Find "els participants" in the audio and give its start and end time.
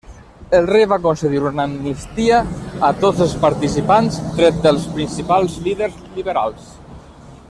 3.27-4.19